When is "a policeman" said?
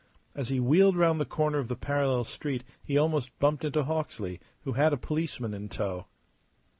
4.93-5.53